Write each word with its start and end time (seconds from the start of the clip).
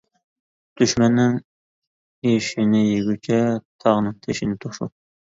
دۈشمەننىڭ 0.79 1.35
ئېشىنى 2.29 2.81
يېگۈچە، 2.87 3.37
تاغنىڭ 3.85 4.17
تېشىنى 4.29 4.59
توشۇ. 4.65 4.89